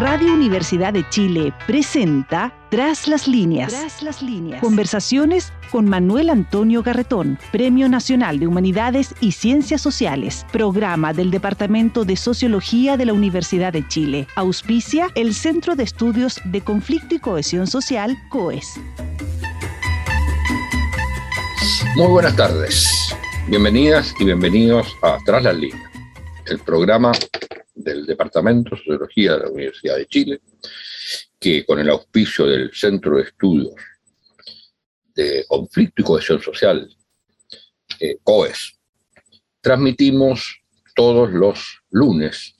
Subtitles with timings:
[0.00, 3.70] Radio Universidad de Chile presenta Tras las líneas.
[3.70, 4.62] Tras las líneas.
[4.62, 12.06] Conversaciones con Manuel Antonio Garretón, Premio Nacional de Humanidades y Ciencias Sociales, programa del Departamento
[12.06, 14.26] de Sociología de la Universidad de Chile.
[14.36, 18.80] Auspicia el Centro de Estudios de Conflicto y Cohesión Social, COES.
[21.94, 22.88] Muy buenas tardes.
[23.48, 25.90] Bienvenidas y bienvenidos a Tras las líneas,
[26.46, 27.12] el programa
[27.82, 30.40] del Departamento de Sociología de la Universidad de Chile,
[31.38, 33.74] que con el auspicio del Centro de Estudios
[35.14, 36.88] de Conflicto y Cohesión Social,
[37.98, 38.78] eh, COES,
[39.60, 40.60] transmitimos
[40.94, 42.54] todos los lunes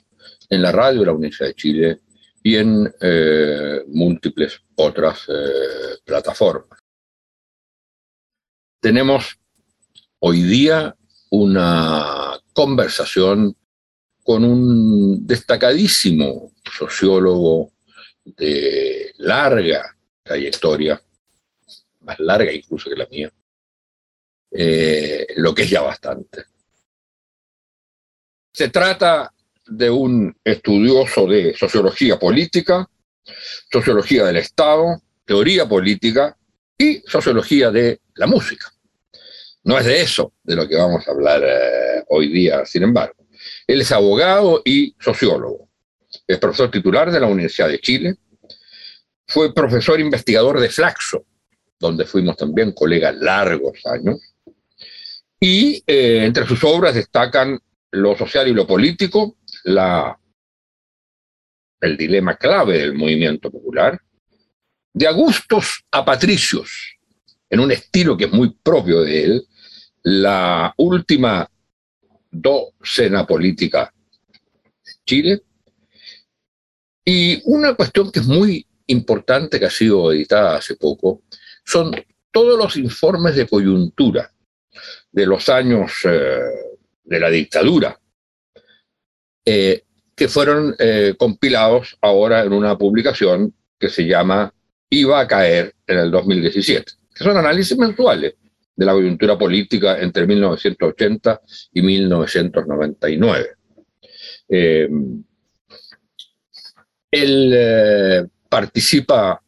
[0.48, 2.00] en la radio de la Universidad de Chile
[2.42, 6.80] y en eh, múltiples otras eh, plataformas.
[8.80, 9.38] Tenemos
[10.20, 10.96] hoy día
[11.30, 13.56] una conversación
[14.22, 17.72] con un destacadísimo sociólogo
[18.24, 21.00] de larga trayectoria,
[22.00, 23.32] más larga incluso que la mía,
[24.52, 26.44] eh, lo que es ya bastante.
[28.52, 29.32] Se trata
[29.66, 32.88] de un estudioso de sociología política,
[33.70, 36.36] sociología del Estado, teoría política
[36.76, 38.72] y sociología de la música.
[39.62, 43.19] No es de eso de lo que vamos a hablar eh, hoy día, sin embargo.
[43.70, 45.68] Él es abogado y sociólogo.
[46.26, 48.16] Es profesor titular de la Universidad de Chile.
[49.28, 51.24] Fue profesor investigador de Flaxo,
[51.78, 54.18] donde fuimos también colegas largos años.
[55.38, 57.60] Y eh, entre sus obras destacan
[57.92, 60.16] lo social y lo político, el
[61.96, 64.00] dilema clave del movimiento popular,
[64.92, 66.96] de Augustos a Patricios,
[67.48, 69.46] en un estilo que es muy propio de él,
[70.02, 71.48] la última
[72.30, 73.92] docena política
[75.04, 75.42] Chile.
[77.04, 81.22] Y una cuestión que es muy importante, que ha sido editada hace poco,
[81.64, 81.94] son
[82.30, 84.32] todos los informes de coyuntura
[85.10, 86.40] de los años eh,
[87.02, 87.98] de la dictadura,
[89.44, 94.52] eh, que fueron eh, compilados ahora en una publicación que se llama
[94.90, 98.34] Iba a caer en el 2017, que son análisis mensuales
[98.80, 101.42] de la coyuntura política entre 1980
[101.74, 103.46] y 1999.
[104.48, 104.88] Eh,
[107.10, 109.42] él eh, participa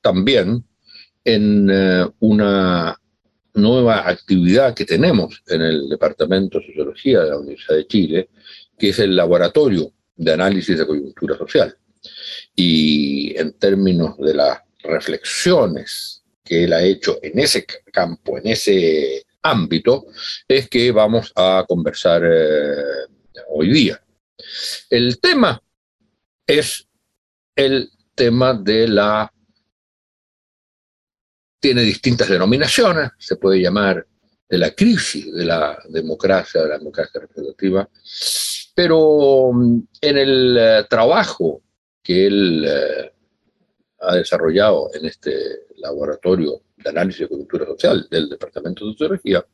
[0.00, 0.64] también
[1.22, 2.98] en eh, una
[3.52, 8.30] nueva actividad que tenemos en el Departamento de Sociología de la Universidad de Chile,
[8.78, 11.76] que es el Laboratorio de Análisis de Coyuntura Social.
[12.56, 16.21] Y en términos de las reflexiones
[16.52, 20.04] que él ha hecho en ese campo, en ese ámbito,
[20.46, 23.06] es que vamos a conversar eh,
[23.48, 24.04] hoy día.
[24.90, 25.62] El tema
[26.46, 26.86] es
[27.56, 29.32] el tema de la...
[31.58, 34.06] Tiene distintas denominaciones, se puede llamar
[34.46, 37.88] de la crisis de la democracia, de la democracia representativa,
[38.74, 41.62] pero mm, en el eh, trabajo
[42.02, 43.12] que él eh,
[44.00, 49.44] ha desarrollado en este laboratorio de análisis de cultura social del Departamento de Sociología,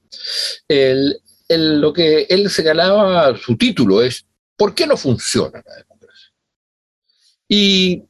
[1.48, 4.24] lo que él señalaba, su título es
[4.56, 6.32] ¿Por qué no funciona la democracia?
[7.48, 8.04] Y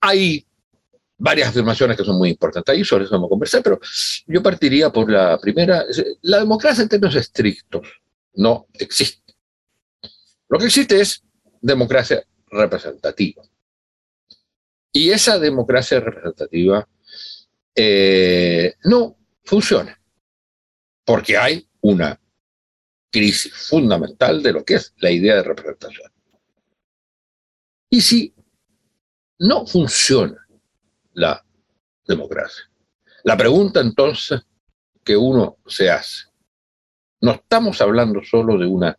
[0.00, 0.44] hay
[1.16, 3.80] varias afirmaciones que son muy importantes ahí, sobre eso vamos a conversar, pero
[4.26, 5.84] yo partiría por la primera.
[6.22, 7.86] La democracia en términos estrictos
[8.34, 9.34] no existe.
[10.48, 11.22] Lo que existe es
[11.60, 13.42] democracia representativa.
[14.92, 16.88] Y esa democracia representativa
[17.80, 19.96] eh, no funciona,
[21.04, 22.20] porque hay una
[23.08, 26.10] crisis fundamental de lo que es la idea de representación.
[27.88, 28.34] Y si
[29.38, 30.44] no funciona
[31.12, 31.44] la
[32.04, 32.68] democracia,
[33.22, 34.40] la pregunta entonces
[35.04, 36.24] que uno se hace,
[37.20, 38.98] no estamos hablando solo de una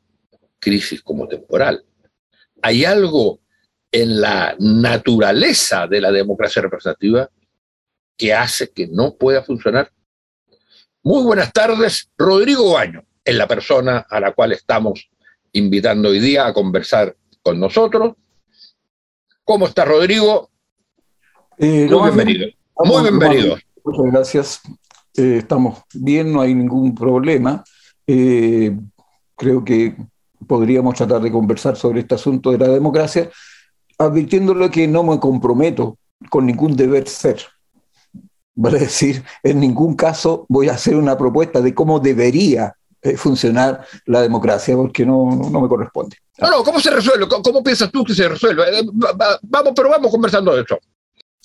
[0.57, 1.83] crisis como temporal.
[2.61, 3.41] Hay algo
[3.91, 7.29] en la naturaleza de la democracia representativa
[8.19, 9.91] que hace que no pueda funcionar.
[11.01, 15.09] Muy buenas tardes, Rodrigo Baño, es la persona a la cual estamos
[15.53, 18.15] invitando hoy día a conversar con nosotros.
[19.45, 20.51] ¿Cómo está Rodrigo?
[21.57, 22.49] Eh, Muy bienvenido.
[22.83, 23.57] Muy bienvenido.
[23.85, 24.61] Muchas gracias.
[25.15, 27.63] Eh, estamos bien, no hay ningún problema.
[28.05, 28.77] Eh,
[29.35, 29.95] creo que
[30.45, 33.29] podríamos tratar de conversar sobre este asunto de la democracia,
[33.97, 35.97] advirtiéndole que no me comprometo
[36.29, 37.39] con ningún deber ser.
[38.61, 43.85] Vale decir, en ningún caso voy a hacer una propuesta de cómo debería eh, funcionar
[44.05, 46.17] la democracia, porque no, no, me corresponde.
[46.37, 47.25] No, no, ¿cómo se resuelve?
[47.27, 48.63] ¿Cómo, piensas tú que se resuelve?
[48.79, 48.83] Eh,
[49.43, 50.77] vamos, pero vamos conversando de eso.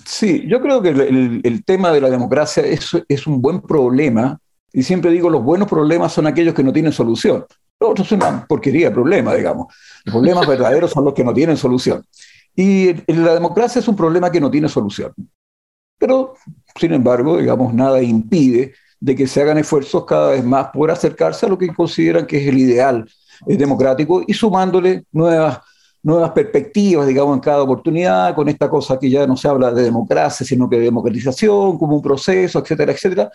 [0.04, 4.38] Sí, yo creo que el, el, tema de la democracia es, es, un buen problema,
[4.72, 7.46] y siempre digo, los buenos problemas son aquellos que no tienen solución.
[7.78, 9.72] Los otros son una porquería de problema, digamos.
[10.04, 12.04] Los problemas verdaderos son los que no tienen solución.
[12.56, 15.12] Y la democracia es un problema que no tiene solución.
[16.04, 16.34] Pero,
[16.78, 21.46] sin embargo, digamos, nada impide de que se hagan esfuerzos cada vez más por acercarse
[21.46, 23.08] a lo que consideran que es el ideal
[23.46, 25.60] eh, democrático y sumándole nuevas,
[26.02, 29.82] nuevas perspectivas, digamos, en cada oportunidad, con esta cosa que ya no se habla de
[29.82, 33.30] democracia, sino que de democratización como un proceso, etcétera, etcétera,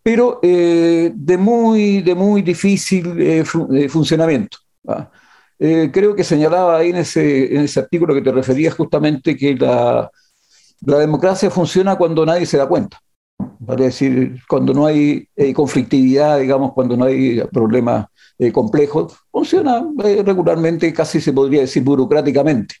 [0.00, 3.44] pero eh, de, muy, de muy difícil eh,
[3.88, 4.58] funcionamiento.
[5.58, 10.08] creo que señalaba ahí en ese, en ese artículo que te referías justamente que la,
[10.86, 12.98] la democracia funciona cuando nadie se da cuenta.
[13.38, 18.06] Vale decir, cuando no hay eh, conflictividad, digamos, cuando no hay problemas
[18.38, 22.76] eh, complejos, funciona eh, regularmente, casi se podría decir burocráticamente,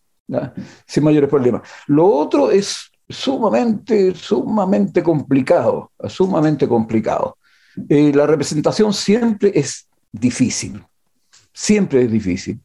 [0.86, 1.62] sin mayores problemas.
[1.86, 7.36] Lo otro es sumamente, sumamente complicado, sumamente complicado.
[7.88, 10.82] la representación siempre es difícil,
[11.52, 12.60] siempre es difícil.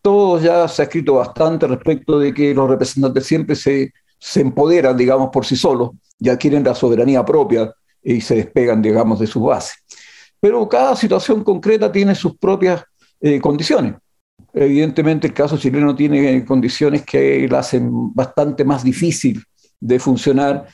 [0.00, 3.92] Todo ya se ha escrito bastante respecto de que los representantes siempre se
[4.24, 5.90] se empoderan, digamos, por sí solos
[6.20, 9.72] y adquieren la soberanía propia y se despegan, digamos, de su base.
[10.38, 12.84] Pero cada situación concreta tiene sus propias
[13.20, 13.94] eh, condiciones.
[14.54, 19.42] Evidentemente el caso chileno tiene condiciones que la hacen bastante más difícil
[19.80, 20.68] de funcionar.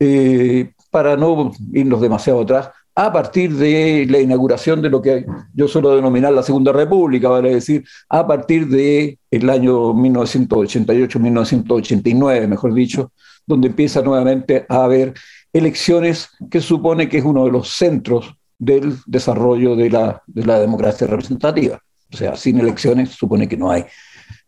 [0.00, 5.24] Eh, para no irnos demasiado atrás, a partir de la inauguración de lo que
[5.54, 12.74] yo suelo denominar la Segunda República, vale decir, a partir del el año 1988-1989, mejor
[12.74, 13.12] dicho,
[13.46, 15.14] donde empieza nuevamente a haber
[15.52, 20.58] elecciones que supone que es uno de los centros del desarrollo de la, de la
[20.58, 21.80] democracia representativa.
[22.12, 23.84] O sea, sin elecciones supone que no hay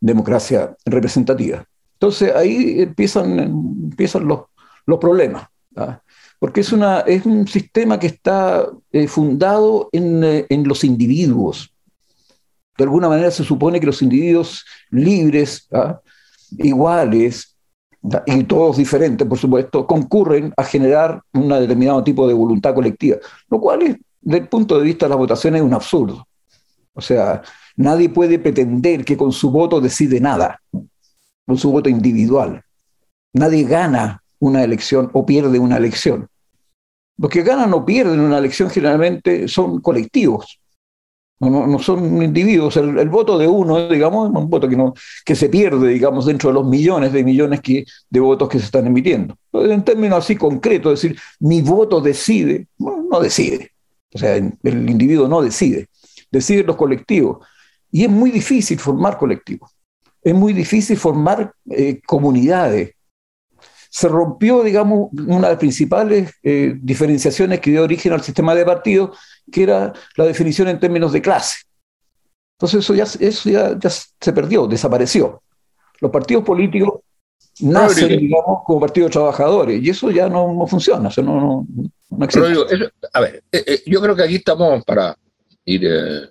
[0.00, 1.64] democracia representativa.
[1.93, 4.41] Entonces ahí empiezan, empiezan los,
[4.87, 5.46] los problemas.
[5.76, 6.00] ¿ah?
[6.41, 11.73] Porque es, una, es un sistema que está eh, fundado eh, en, los individuos.
[12.79, 16.01] De alguna manera se supone que los individuos libres, ¿ah?
[16.59, 17.55] iguales,
[18.25, 23.19] y todos diferentes, por supuesto, concurren a generar un determinado tipo de voluntad colectiva,
[23.51, 26.27] lo cual, es, desde el punto de vista de las votaciones, es un absurdo.
[26.95, 27.43] O sea,
[27.77, 30.63] nadie puede pretender que con su voto decide nada,
[31.47, 32.63] con su voto individual.
[33.35, 36.29] Nadie gana una elección o pierde una elección.
[37.17, 40.61] Los que ganan o pierden una elección generalmente son colectivos,
[41.41, 42.77] no, son individuos.
[42.77, 44.93] El, voto de uno, digamos, es un voto que, no,
[45.25, 48.67] que se pierde, digamos, dentro de los millones de millones que, de votos que se
[48.67, 49.35] están emitiendo.
[49.53, 53.71] En términos así concretos, decir, mi voto decide, no decide.
[54.13, 55.89] O sea, el individuo no decide,
[56.31, 57.39] deciden los colectivos.
[57.91, 59.71] Y es muy difícil formar colectivos,
[60.23, 62.93] es muy difícil formar eh, comunidades,
[63.91, 68.65] se rompió, digamos, una de las principales eh, diferenciaciones que dio origen al sistema de
[68.65, 69.19] partidos,
[69.51, 71.65] que era la definición en términos de clase.
[72.57, 73.77] Entonces eso ya, eso ya,
[74.21, 75.43] se perdió, desapareció.
[76.01, 77.01] Los partidos políticos
[77.61, 81.67] nacen, digamos, como partidos trabajadores, y eso ya no, funciona, eso no,
[82.11, 82.93] no, existe.
[83.13, 85.19] a ver, eh, eh, yo creo que aquí estamos para
[85.65, 86.31] ir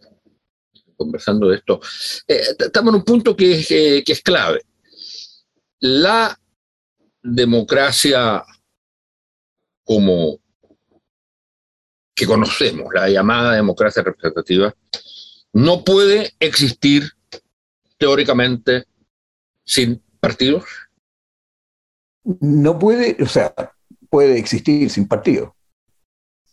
[0.96, 1.82] conversando de esto.
[2.26, 4.62] estamos en un punto que que es clave.
[5.82, 6.39] La
[7.22, 8.44] democracia
[9.84, 10.40] como
[12.16, 14.74] que conocemos, la llamada democracia representativa,
[15.54, 17.12] no puede existir
[17.98, 18.86] teóricamente
[19.64, 20.66] sin partidos?
[22.24, 23.54] No puede, o sea,
[24.10, 25.52] puede existir sin partidos.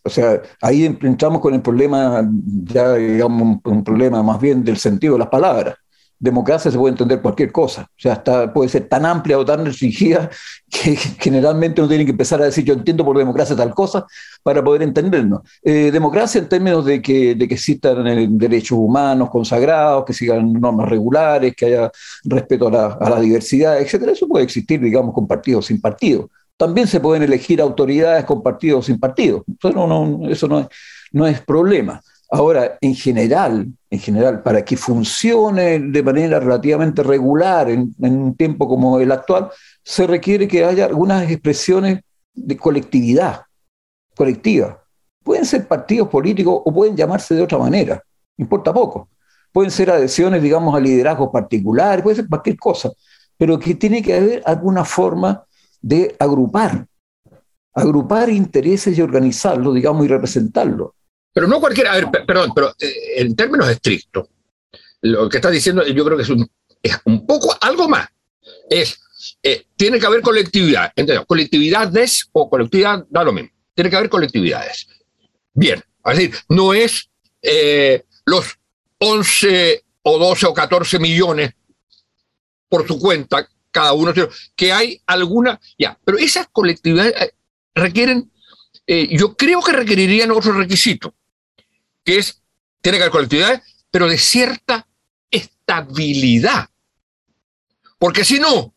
[0.03, 2.27] O sea, ahí entramos con el problema,
[2.63, 5.75] ya digamos, un problema más bien del sentido de las palabras
[6.19, 7.83] democracia se puede entender cualquier cosa.
[7.83, 10.29] O sea, está, puede ser tan amplia o tan restringida
[10.69, 14.05] que generalmente uno tiene que empezar a decir yo entiendo por democracia tal cosa
[14.43, 15.41] para poder entendernos.
[15.63, 20.53] Eh, democracia en términos de que, de que existan eh, derechos humanos consagrados, que sigan
[20.53, 21.91] normas regulares, que haya
[22.23, 24.11] respeto a la, diversidad, etcétera.
[24.11, 26.29] Eso puede existir, digamos, con partidos sin partido.
[26.55, 29.43] También se pueden elegir autoridades con partidos sin partido.
[29.59, 30.67] Eso no, eso no es,
[31.11, 32.01] no es problema.
[32.29, 38.67] Ahora, en general, en general, para que funcione de manera relativamente regular en, un tiempo
[38.67, 39.49] como el actual,
[39.81, 42.01] se requiere que haya algunas expresiones
[42.33, 43.43] de colectividad,
[44.13, 44.83] colectiva.
[45.23, 48.01] Pueden ser partidos políticos o pueden llamarse de otra manera,
[48.37, 49.09] importa poco.
[49.53, 52.91] Pueden ser adhesiones, digamos, a liderazgos particulares, puede ser cualquier cosa,
[53.37, 55.45] pero que tiene que haber alguna forma
[55.81, 56.85] de agrupar,
[57.73, 60.91] agrupar intereses y organizarlos, digamos, y representarlos.
[61.37, 64.27] Pero no cualquiera, a ver, perdón, pero eh, en términos estrictos,
[65.01, 66.49] lo que estás diciendo yo creo que es un,
[66.81, 68.07] es un poco algo más.
[68.67, 68.99] Es,
[69.43, 71.27] eh, tiene que haber colectividad, ¿entendés?
[71.27, 73.51] Colectividades o colectividad da lo mismo.
[73.75, 74.87] Tiene que haber colectividades.
[75.53, 77.07] Bien, es decir, no es
[77.43, 78.57] eh, los
[78.97, 81.51] 11 o 12 o 14 millones
[82.67, 84.11] por su cuenta, cada uno,
[84.55, 87.13] que hay alguna, ya, pero esas colectividades
[87.75, 88.31] requieren,
[88.87, 91.13] yo creo que requerirían otro requisito,
[92.07, 92.41] que es,
[92.81, 93.61] tiene que haber colectividades,
[93.91, 94.87] pero de cierta
[95.29, 96.69] estabilidad.
[97.99, 98.73] Porque si no,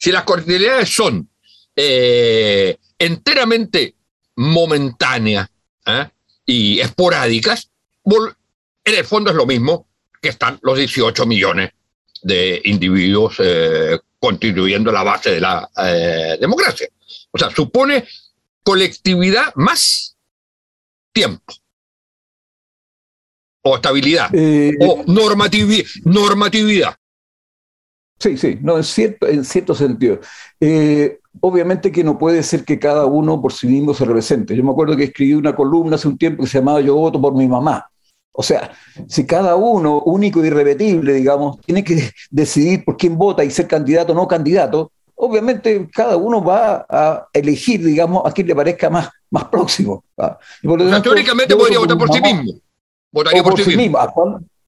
[0.00, 1.30] si las colectividades son
[1.76, 3.94] eh, enteramente
[4.34, 5.48] momentáneas
[5.86, 6.08] ¿eh?
[6.44, 7.70] y esporádicas,
[8.04, 9.86] en el fondo es lo mismo
[10.20, 11.70] que están los 18 millones
[12.22, 15.70] de individuos eh, constituyendo la base de la
[16.40, 16.88] democracia.
[17.30, 18.04] O sea, supone
[18.64, 20.16] colectividad más
[21.12, 21.61] tiempo
[23.62, 24.30] o estabilidad
[24.80, 26.94] o normatividad.
[28.18, 30.20] Sí, sí, no, en cierto, en cierto sentido.
[30.60, 34.54] Eh, obviamente que no puede ser que cada uno por sí mismo se represente.
[34.54, 37.20] Yo me acuerdo que escribí una columna hace un tiempo que se llamaba Yo voto
[37.20, 37.84] por mi mamá.
[38.34, 38.72] O sea,
[39.08, 43.66] si cada uno, único y irrepetible, digamos, tiene que decidir por quién vota y ser
[43.66, 48.88] candidato o no candidato, obviamente cada uno va a elegir, digamos, a quien le parezca
[48.88, 50.04] más, más próximo.
[51.02, 52.52] teóricamente podría votar por sí mismo.
[53.12, 53.98] Votaría por, sí mismo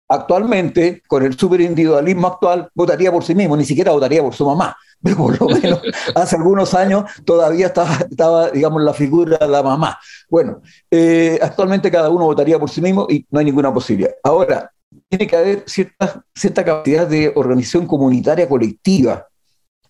[0.09, 4.77] actualmente, con el superindividualismo actual, votaría por sí mismo, ni siquiera votaría por su mamá.
[5.03, 5.81] Pero por lo menos
[6.15, 9.99] hace algunos años todavía estaba, estaba, digamos, la figura de la mamá.
[10.29, 14.13] Bueno, eh, actualmente cada uno votaría por sí mismo y no hay ninguna posibilidad.
[14.23, 14.71] Ahora,
[15.09, 19.27] tiene que haber cierta, cierta capacidad de organización comunitaria colectiva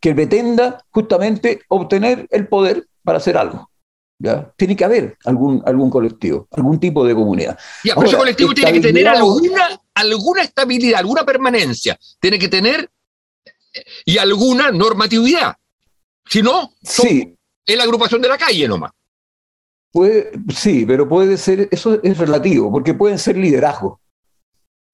[0.01, 3.71] que pretenda justamente obtener el poder para hacer algo.
[4.57, 7.59] Tiene que haber algún, algún colectivo, algún tipo de comunidad.
[7.83, 12.89] Ya, ese colectivo tiene que tener alguna, alguna estabilidad, alguna permanencia, tiene que tener
[13.45, 15.57] eh, y alguna normatividad.
[16.27, 17.37] Si no, sí.
[17.67, 18.93] es la agrupación de la calle nomás.
[19.91, 24.01] Puede, sí, pero puede ser, eso es relativo, porque pueden ser liderazgos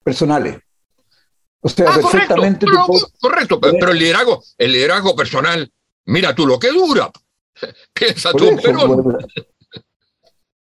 [0.02, 0.58] personales.
[1.60, 2.66] O sea, ah, perfectamente.
[3.20, 5.70] Correcto, pero, el liderazgo, el liderazgo personal,
[6.06, 7.10] mira tú lo que dura.
[7.92, 8.56] Piensa tú,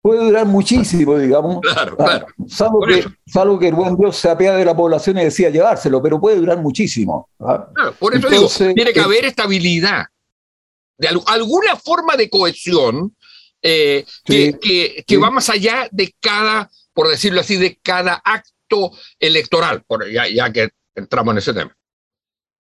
[0.00, 1.62] Puede durar muchísimo, digamos.
[1.62, 2.26] Claro, claro.
[2.46, 6.02] Salvo, que, salvo, que, el buen Dios se apea de la población y decía llevárselo,
[6.02, 7.30] pero puede durar muchísimo.
[7.40, 7.70] ¿ah?
[7.98, 10.04] por eso digo, tiene que haber estabilidad,
[10.98, 13.16] de alguna forma de cohesión
[13.62, 19.84] eh, que, que, va más allá de cada, por decirlo así, de cada acto electoral,
[19.86, 21.74] por, ya, ya que entramos en ese tema.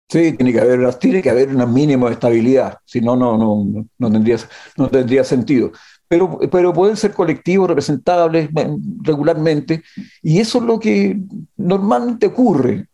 [0.09, 3.87] Sí, tiene que haber, tiene que haber un mínimo de estabilidad, si no, no, no,
[3.99, 4.37] no, tendría,
[4.77, 5.73] no tendría sentido.
[6.07, 8.51] Pero, pero pueden ser colectivos representables
[9.03, 9.83] regularmente,
[10.23, 11.17] y eso es lo que
[11.57, 12.87] normalmente ocurre.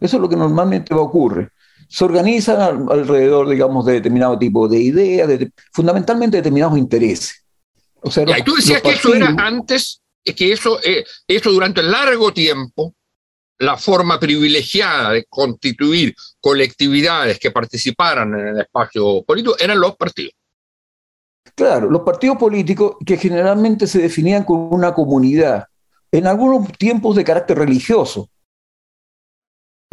[0.00, 1.50] Eso es lo que normalmente ocurre.
[1.88, 7.44] Se organizan alrededor, digamos, de determinado tipo de ideas, de, fundamentalmente determinados intereses.
[8.00, 12.32] O sea, y tú decías que eso era antes, que eso, eh, eso durante largo
[12.32, 12.95] tiempo
[13.58, 20.32] la forma privilegiada de constituir colectividades que participaran en el espacio político eran los partidos.
[21.54, 25.64] Claro, los partidos políticos que generalmente se definían como una comunidad,
[26.12, 28.28] en algunos tiempos de carácter religioso,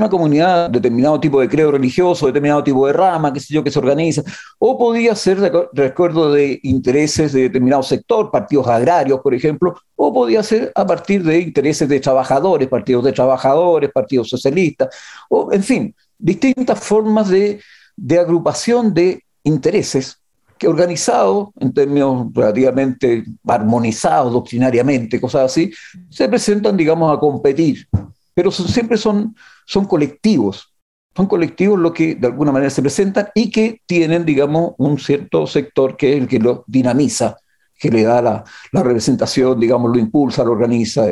[0.04, 3.72] una comunidad, determinado tipo de credo religioso, determinado tipo de rama, qué sé yo, que
[3.72, 4.22] se organiza,
[4.60, 5.40] o podía ser
[5.72, 11.24] recuerdo de intereses de determinado sector, partidos agrarios, por ejemplo, o podía ser a partir
[11.24, 14.90] de intereses de trabajadores, partidos de trabajadores, partidos socialistas,
[15.30, 17.62] o en fin, distintas formas de,
[17.96, 20.18] de agrupación de intereses
[20.58, 25.72] que organizados en términos relativamente armonizados doctrinariamente, cosas así,
[26.10, 27.88] se presentan, digamos, a competir
[28.34, 29.36] pero siempre son,
[29.66, 30.74] son colectivos,
[31.16, 35.46] son colectivos los que de alguna manera se presentan y que tienen, digamos, un cierto
[35.46, 37.38] sector que es el que lo dinamiza,
[37.78, 41.06] que le da la, representación, digamos, lo impulsa, lo organiza.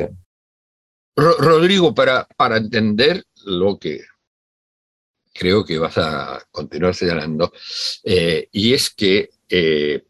[1.16, 4.02] Rodrigo, para, para entender lo que
[5.34, 7.54] creo que vas a continuar señalando,
[8.04, 10.04] eh, y es que eh,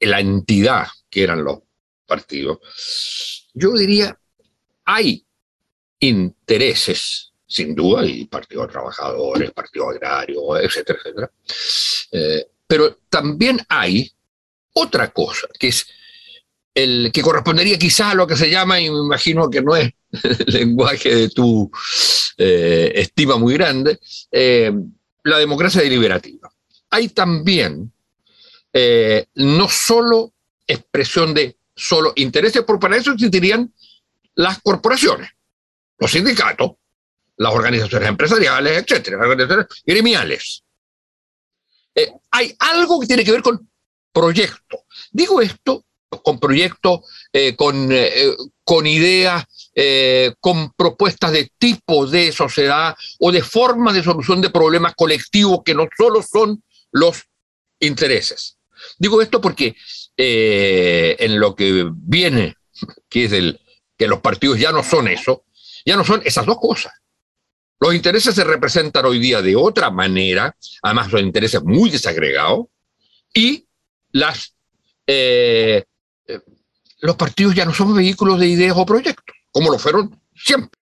[0.00, 1.60] la entidad que eran los
[2.06, 2.58] partidos,
[3.54, 4.18] yo diría,
[4.84, 5.24] hay
[6.08, 11.30] intereses, sin duda, y Partido Trabajadores, Partido Agrario, etcétera, etcétera.
[12.12, 14.10] Eh, pero también hay
[14.72, 15.86] otra cosa, que es
[16.74, 19.92] el que correspondería quizá a lo que se llama, y me imagino que no es
[20.46, 21.70] lenguaje de tu
[22.36, 23.98] eh, estima muy grande,
[24.32, 24.72] eh,
[25.22, 26.52] la democracia deliberativa.
[26.90, 27.90] Hay también
[29.36, 30.32] no solo
[30.66, 33.72] expresión de solo intereses, porque para eso existirían
[34.34, 35.30] las corporaciones,
[35.98, 36.72] los sindicatos,
[37.36, 40.64] las organizaciones empresariales, etcétera, las organizaciones gremiales.
[41.94, 43.68] Eh, hay algo que tiene que ver con
[44.12, 44.84] proyecto.
[45.12, 45.84] Digo esto
[46.22, 47.00] con proyectos,
[47.32, 49.44] eh, con, eh, con ideas,
[50.38, 55.74] con propuestas de tipo de sociedad o de forma de solución de problemas colectivos que
[55.74, 57.24] no solo son los
[57.80, 58.56] intereses.
[58.96, 59.74] Digo esto porque
[60.16, 62.54] en lo que viene,
[63.08, 63.60] que es el
[63.98, 65.44] que los partidos ya no son eso,
[65.84, 66.92] ya no son esas dos cosas.
[67.80, 72.66] Los intereses se representan hoy día de otra manera, además son intereses muy desagregados,
[73.34, 73.66] y
[74.12, 74.54] las,
[75.06, 75.84] eh,
[76.26, 76.40] eh,
[77.00, 80.80] los partidos ya no son vehículos de ideas o proyectos, como lo fueron siempre.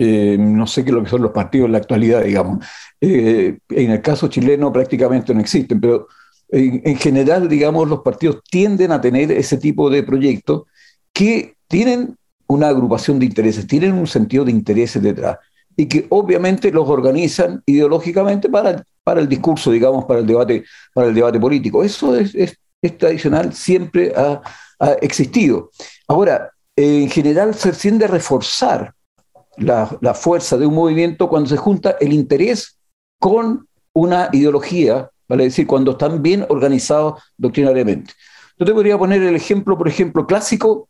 [0.00, 2.64] Eh, no sé qué es lo que son los partidos en la actualidad, digamos.
[3.00, 6.06] en el caso chileno prácticamente no existen, pero
[6.50, 10.64] en, en, general, digamos, los partidos tienden a tener ese tipo de proyectos
[11.12, 12.16] que tienen
[12.48, 15.38] una agrupación de intereses, tienen un sentido de intereses detrás
[15.76, 21.06] y que obviamente los organizan ideológicamente para, para el discurso, digamos, para el debate, para
[21.08, 21.84] el debate político.
[21.84, 22.58] Eso es, es,
[22.98, 24.42] tradicional, siempre ha,
[25.00, 25.70] existido.
[26.06, 28.92] Ahora, en general se tiende a reforzar
[29.56, 32.78] la, la, fuerza de un movimiento cuando se junta el interés
[33.18, 38.12] con una ideología, vale decir, cuando están bien organizados doctrinariamente.
[38.58, 40.88] Yo te podría poner el ejemplo, por ejemplo, clásico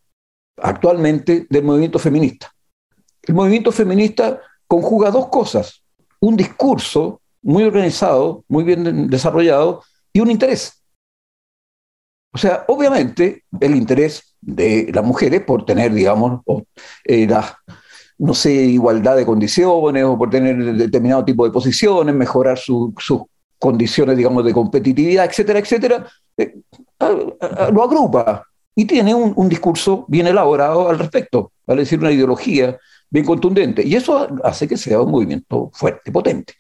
[0.62, 2.52] actualmente del movimiento feminista.
[3.22, 5.82] El movimiento feminista conjuga dos cosas,
[6.20, 10.82] un discurso muy organizado, muy bien desarrollado, y un interés.
[12.32, 16.42] O sea, obviamente el interés de las mujeres por tener, digamos,
[17.04, 17.58] eh, la,
[18.18, 22.92] no sé, igualdad de condiciones o por tener determinado tipo de posiciones, mejorar sus
[23.58, 26.54] condiciones, digamos, de competitividad, etcétera, etcétera, eh,
[27.72, 28.47] lo agrupa
[28.78, 32.78] y tiene un, discurso bien elaborado al respecto, vale decir, una ideología
[33.10, 33.84] bien contundente.
[33.84, 36.54] Y eso hace que sea un movimiento fuerte, potente.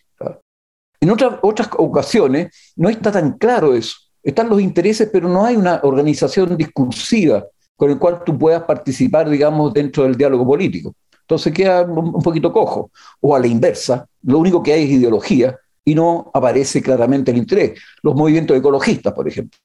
[1.00, 3.94] En otras, otras ocasiones no está tan claro eso.
[4.20, 9.30] Están los intereses, pero no hay una organización discursiva con el cual tú puedas participar,
[9.30, 10.96] digamos, dentro del diálogo político.
[11.20, 12.90] Entonces queda un poquito cojo.
[13.20, 17.36] O a la inversa, lo único que hay es ideología y no aparece claramente el
[17.36, 17.78] interés.
[18.02, 19.56] Los movimientos ecologistas, por ejemplo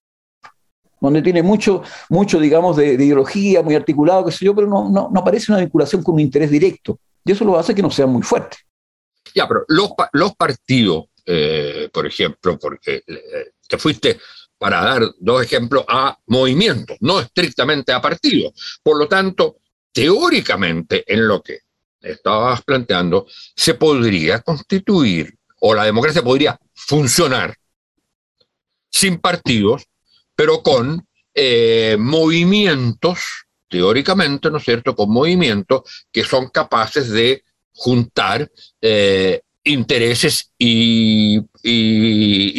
[1.04, 5.12] donde tiene mucho, mucho digamos, de, ideología, muy articulado, qué sé yo, pero no, no,
[5.20, 6.98] aparece una vinculación con un interés directo.
[7.26, 8.58] Y eso lo hace que no sea muy fuerte.
[9.36, 14.18] Ya, pero los, los partidos, eh, por ejemplo, porque eh, te fuiste
[14.58, 18.80] para dar dos ejemplos a movimientos, no estrictamente a partidos.
[18.82, 19.58] Por lo tanto,
[19.92, 21.60] teóricamente, en lo que
[22.00, 27.54] estabas planteando, se podría constituir, o la democracia podría funcionar
[28.90, 29.84] sin partidos
[30.36, 37.44] pero con eh, movimientos, teóricamente, ¿no es cierto?, con movimientos que son capaces de
[37.74, 41.42] juntar eh, intereses y,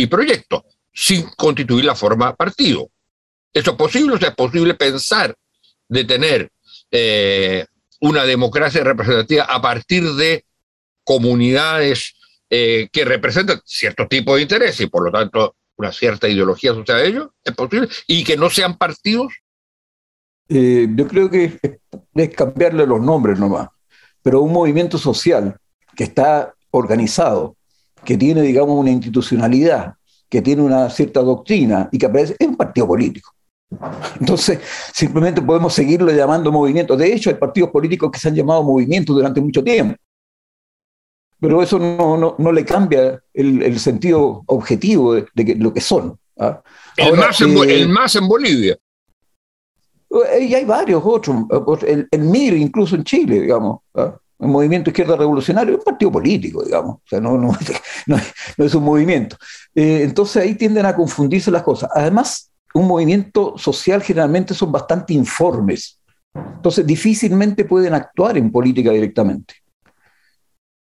[0.09, 2.89] proyectos sin constituir la forma partido.
[3.53, 4.15] ¿Eso es posible?
[4.15, 5.35] O sea, es posible pensar
[5.89, 6.51] de tener
[6.91, 7.67] eh,
[8.01, 10.45] una democracia representativa a partir de
[11.05, 12.15] comunidades
[12.49, 17.05] que representan cierto tipo de intereses y por lo tanto una cierta ideología asociada a
[17.05, 19.33] ellos, es posible, y que no sean partidos.
[20.49, 21.59] Eh, yo creo que
[22.15, 23.69] es, cambiarle los nombres nomás,
[24.23, 25.57] pero un movimiento social
[25.97, 27.57] que está organizado,
[28.05, 29.95] que tiene, digamos, una institucionalidad,
[30.29, 33.33] que tiene una cierta doctrina y que aparece, es un partido político.
[34.21, 34.61] Entonces,
[34.93, 36.97] simplemente podemos seguirlo llamando movimiento.
[36.97, 39.97] De hecho, hay partidos políticos que se han llamado movimientos durante mucho tiempo
[41.45, 46.19] pero eso no, no, le cambia el, el, sentido objetivo de, lo que son.
[46.39, 46.63] ¿ah?
[46.97, 48.79] El, más en, eh, el, más en, Bolivia.
[50.33, 51.45] Eh, y hay varios otros.
[51.87, 53.81] El, el MIR, incluso en Chile, digamos.
[53.95, 54.17] ¿ah?
[54.39, 56.97] El movimiento izquierda revolucionario es un partido político, digamos.
[56.97, 57.53] O sea, no, no,
[58.07, 59.37] no es un movimiento.
[59.75, 61.91] Eh, entonces ahí tienden a confundirse las cosas.
[61.95, 66.01] Además, un movimiento social generalmente son bastante informes.
[66.35, 69.57] Entonces, difícilmente pueden actuar en política directamente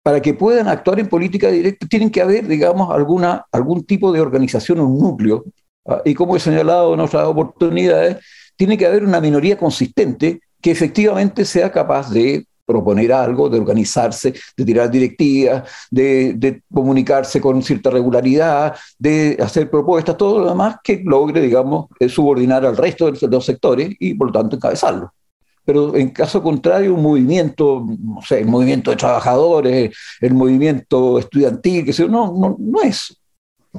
[0.02, 4.20] para que puedan actuar en política directa, tienen que haber, digamos, alguna, algún tipo de
[4.20, 5.44] organización, un núcleo.
[5.86, 6.02] ¿ah?
[6.04, 8.18] Y como he señalado en otras oportunidades,
[8.56, 14.32] tiene que haber una minoría consistente que efectivamente sea capaz de proponer algo, de organizarse,
[14.56, 21.02] de tirar directivas, de, comunicarse con cierta regularidad, de hacer propuestas, todo lo demás que
[21.04, 25.12] logre, digamos, subordinar al resto de los sectores y, por lo tanto, encabezarlo
[25.64, 31.84] pero en caso contrario, un movimiento, no sé, el movimiento de trabajadores, el movimiento estudiantil,
[31.84, 33.16] que no, no, no es,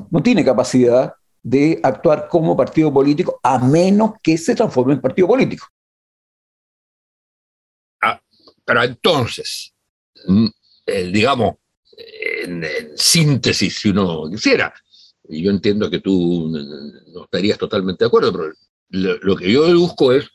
[0.10, 5.28] no tiene capacidad de actuar como partido político a menos que se transforme en partido
[5.28, 5.67] político.
[8.02, 8.19] Ah,
[8.63, 9.74] pero entonces,
[10.26, 10.48] mm,
[11.12, 11.56] digamos,
[11.98, 12.65] en,
[12.96, 14.74] síntesis, si uno quisiera,
[15.30, 16.52] yo entiendo que tú
[17.13, 18.54] no estarías totalmente de acuerdo, pero
[18.89, 20.30] lo, que yo deduzco es,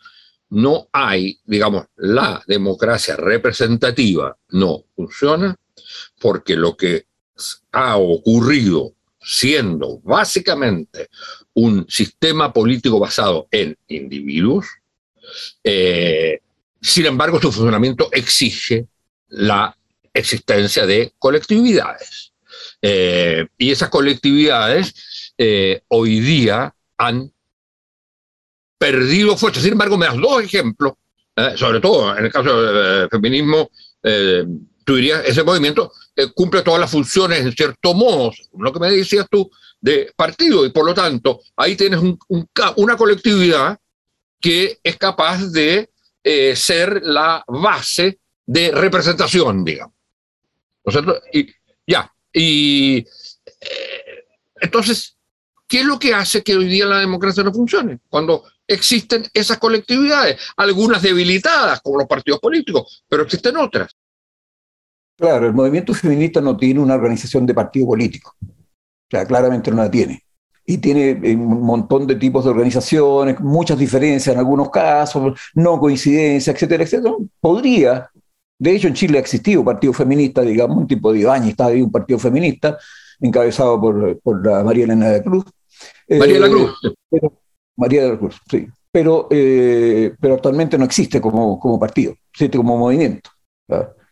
[0.50, 5.56] no hay, digamos, la democracia representativa no funciona
[6.20, 7.06] porque lo que
[7.72, 11.08] ha ocurrido siendo básicamente
[11.54, 14.66] un sistema político basado en individuos,
[15.62, 16.40] eh,
[16.80, 18.86] sin embargo su funcionamiento exige
[19.28, 19.76] la
[20.14, 22.32] existencia de colectividades.
[22.80, 27.32] Eh, y esas colectividades eh, hoy día han
[28.78, 29.60] perdido fuerza.
[29.60, 30.92] Sin embargo, me das dos ejemplos,
[31.36, 33.70] eh, sobre todo en el caso del feminismo,
[34.84, 35.92] tú dirías, ese movimiento
[36.34, 40.70] cumple todas las funciones, en cierto modo, lo que me decías tú, de partido, y
[40.70, 42.00] por lo tanto, ahí tienes
[42.76, 43.78] una colectividad
[44.40, 45.90] que es capaz de
[46.54, 49.94] ser la base de representación, digamos.
[51.32, 51.48] Y,
[51.86, 54.24] ya, y eh,
[54.60, 55.16] entonces,
[55.66, 57.98] ¿qué es lo que hace que hoy día la democracia no funcione?
[58.08, 63.90] Cuando existen esas colectividades, algunas debilitadas, como los partidos políticos, pero existen otras.
[65.16, 68.36] Claro, el movimiento feminista no tiene una organización de partido político.
[68.40, 70.22] O sea, claramente no la tiene.
[70.64, 75.80] Y tiene eh, un montón de tipos de organizaciones, muchas diferencias en algunos casos, no
[75.80, 77.14] coincidencia, etcétera, etcétera.
[77.40, 78.10] Podría
[78.58, 81.70] de hecho, en Chile ha existido un partido feminista, digamos, un tipo de Ibañez, estaba
[81.70, 82.76] ahí un partido feminista,
[83.20, 85.44] encabezado por, por la María Elena de Cruz.
[86.08, 86.72] María de la Cruz.
[87.12, 87.20] Eh,
[87.78, 88.66] María de la sí.
[88.90, 93.30] Pero, eh, pero actualmente no existe como, como partido, existe como movimiento,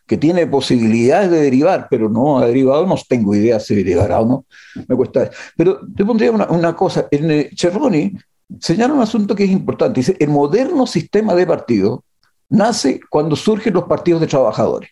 [0.05, 4.25] que tiene posibilidades de derivar, pero no ha derivado, no tengo idea si derivará o
[4.25, 4.45] no,
[4.87, 5.29] me cuesta.
[5.57, 8.13] Pero te pondría una, una cosa, en eh, Cerroni
[8.59, 12.05] señala un asunto que es importante, dice, el moderno sistema de partido
[12.49, 14.91] nace cuando surgen los partidos de trabajadores,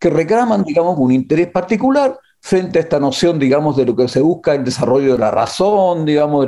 [0.00, 4.20] que reclaman, digamos, un interés particular frente a esta noción, digamos, de lo que se
[4.20, 6.46] busca, el desarrollo de la razón, digamos,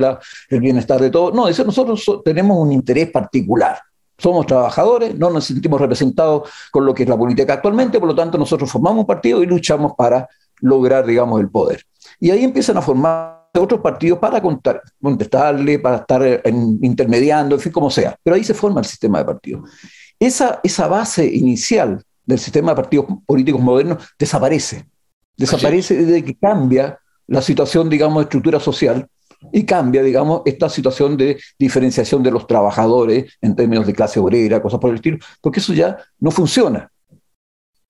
[0.49, 1.35] el bienestar de todos.
[1.35, 3.81] No, dice, nosotros tenemos un interés particular.
[4.17, 8.15] Somos trabajadores, no nos sentimos representados con lo que es la política actualmente, por lo
[8.15, 10.29] tanto nosotros formamos un partido y luchamos para
[10.61, 11.83] lograr, digamos, el poder.
[12.21, 16.43] Y ahí empiezan a formar otros partidos para contestarle, para estar
[16.81, 18.17] intermediando, en fin, como sea.
[18.23, 19.69] Pero ahí se forma el sistema de partidos.
[20.17, 24.87] Esa, esa base inicial del sistema de partidos políticos modernos desaparece.
[25.39, 26.99] Desaparece desde que cambia
[27.29, 29.09] la situación, digamos, de estructura social
[29.53, 34.61] y cambia, digamos, esta situación de diferenciación de los trabajadores en términos de clase obrera,
[34.61, 36.91] cosas por el estilo, porque eso ya no funciona.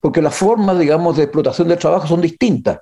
[0.01, 2.81] Porque las formas, digamos, de explotación del trabajo son distintas.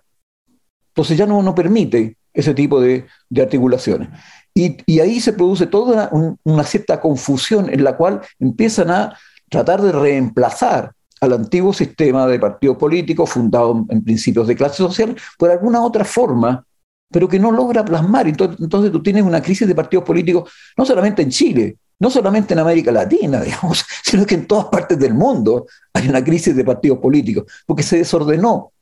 [0.88, 4.08] Entonces ya no, no permite ese tipo de, de articulaciones.
[4.52, 9.16] Y, y, ahí se produce toda una, una, cierta confusión en la cual empiezan a
[9.50, 15.16] tratar de reemplazar al antiguo sistema de partidos políticos fundado en principios de clase social
[15.38, 16.64] por alguna otra forma,
[17.10, 18.28] pero que no logra plasmar.
[18.28, 22.60] Entonces, tú tienes una crisis de partidos políticos no solamente en Chile, no solamente en
[22.60, 26.98] América Latina, digamos, sino que en todas partes del mundo hay una crisis de partidos
[26.98, 28.72] políticos, porque se desordenó,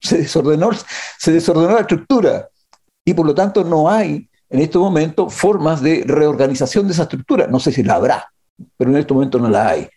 [0.00, 0.70] se desordenó,
[1.18, 2.48] se desordenó la estructura
[3.04, 7.46] y por lo tanto no hay en este momento formas de reorganización de esa estructura.
[7.46, 8.32] No sé si la habrá,
[8.76, 9.88] pero en este momento no la hay.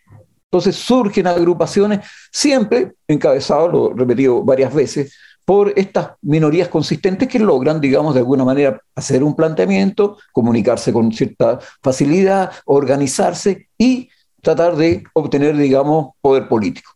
[0.51, 7.39] Entonces surgen agrupaciones, siempre encabezados, lo he repetido varias veces, por estas minorías consistentes que
[7.39, 14.09] logran, digamos, de alguna manera hacer un planteamiento, comunicarse con cierta facilidad, organizarse y
[14.41, 16.91] tratar de obtener, digamos, poder político.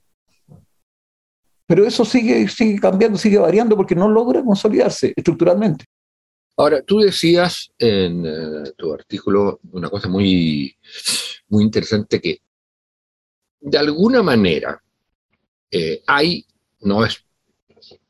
[1.66, 5.86] Pero eso sigue, sigue cambiando, sigue variando porque no logra consolidarse estructuralmente.
[6.58, 10.76] Ahora, tú decías en eh, tu artículo una cosa muy,
[11.48, 12.40] muy interesante que
[13.66, 14.80] de alguna manera
[15.72, 16.46] eh, hay,
[16.82, 17.22] no es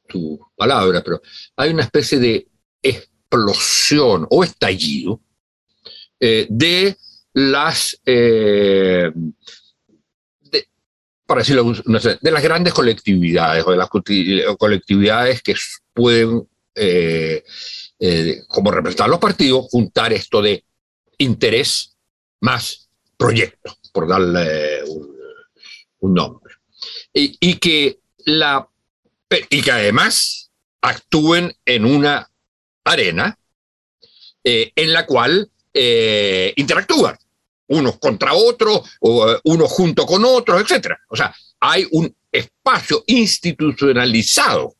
[0.07, 1.21] tu palabra, pero
[1.55, 2.47] hay una especie de
[2.83, 5.21] explosión o estallido
[6.19, 6.97] eh, de
[7.33, 9.11] las, eh,
[11.25, 13.89] para decirlo, de las grandes colectividades o de las
[14.57, 15.55] colectividades que
[15.93, 16.47] pueden,
[18.47, 20.65] como representar los partidos, juntar esto de
[21.17, 21.95] interés
[22.41, 25.14] más proyecto, por darle un
[25.99, 26.55] un nombre.
[27.13, 28.67] Y, que la,
[29.49, 32.29] y que además actúen en una
[32.83, 33.37] arena
[34.43, 37.17] eh, en la cual eh, interactúan
[37.67, 40.91] unos contra otros, o eh, unos junto con otros, etc.
[41.09, 44.75] O sea, hay un espacio institucionalizado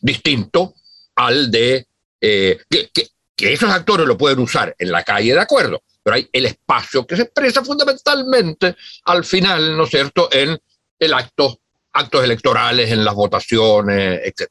[0.00, 0.74] distinto
[1.16, 1.86] al de
[2.18, 2.90] que,
[3.36, 7.06] que esos actores lo pueden usar en la calle, de acuerdo, pero hay el espacio
[7.06, 10.58] que se expresa fundamentalmente al final, ¿no es cierto?, en
[10.98, 11.60] el acto,
[11.92, 14.48] actos electorales, en las votaciones, etc.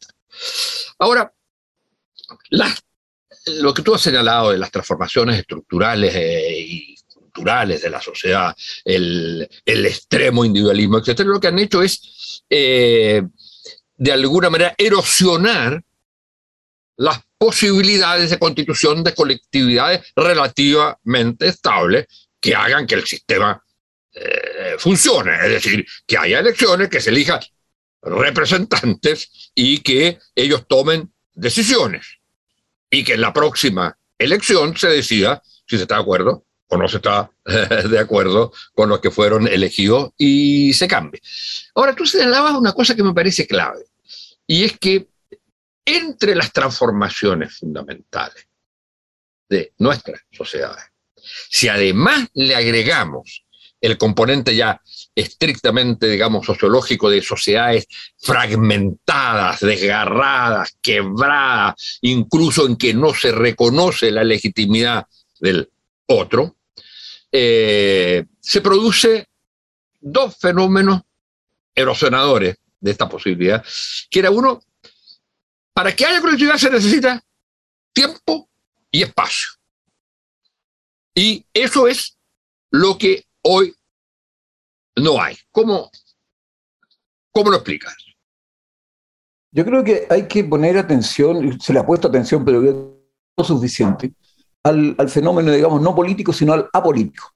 [0.99, 1.31] Ahora,
[3.45, 8.55] lo que tú has señalado de las transformaciones estructurales eh, y culturales de la sociedad,
[8.83, 13.21] el, extremo individualismo, etc., lo que han hecho es, eh,
[13.97, 15.83] de alguna manera, erosionar
[16.97, 22.05] las posibilidades de constitución de colectividades relativamente estables
[22.39, 23.63] que hagan que el sistema
[24.13, 27.39] eh, funcione, es decir, que haya elecciones, que se elijan
[28.01, 32.19] representantes y que ellos tomen decisiones
[32.91, 36.87] y que en la próxima elección se decida si se está de acuerdo o no
[36.87, 37.31] se está
[37.89, 41.21] de acuerdo con los que fueron elegidos y se cambie.
[41.73, 43.85] Ahora, tú señalabas una cosa que me parece clave,
[44.45, 45.07] y es que
[45.97, 48.47] entre las transformaciones fundamentales
[49.47, 50.85] de nuestras sociedades,
[51.49, 53.43] si además le agregamos
[53.81, 54.81] el componente ya
[55.15, 64.23] estrictamente, digamos, sociológico de sociedades fragmentadas, desgarradas, quebradas, incluso en que no se reconoce la
[64.23, 65.05] legitimidad
[65.39, 65.69] del
[66.07, 66.57] otro,
[67.31, 69.27] eh, se produce
[70.01, 71.01] dos fenómenos
[71.73, 73.63] erosionadores de esta posibilidad,
[74.09, 74.61] que era uno,
[75.79, 77.23] para que haya colectividad se necesita
[77.93, 78.49] tiempo
[78.91, 79.47] y espacio.
[81.15, 82.17] Y eso es
[82.69, 83.73] lo que hoy
[84.97, 85.37] no hay.
[85.51, 85.89] ¿Cómo,
[87.31, 87.95] cómo lo explicas?
[89.51, 94.11] Yo creo que hay que poner atención, se le ha puesto atención, pero no suficiente,
[94.61, 97.33] al, fenómeno, digamos, no político, sino al apolítico.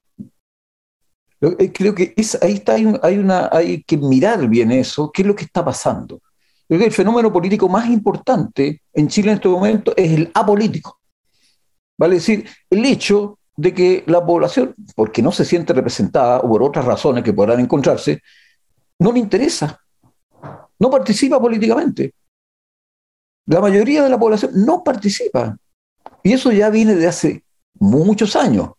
[1.40, 5.44] Eh, creo que es, ahí está, hay que mirar bien eso, qué es lo que
[5.44, 6.20] está pasando.
[6.68, 10.98] El fenómeno político más importante en Chile en este momento es el apolítico.
[11.98, 16.62] Vale decir, el hecho de que la población, porque no se siente representada o por
[16.62, 18.20] otras razones que podrán encontrarse,
[18.98, 19.80] no le interesa,
[20.78, 22.14] no participa políticamente.
[23.46, 25.56] La mayoría de la población no participa.
[26.22, 28.70] Y eso ya viene de hace muchos años.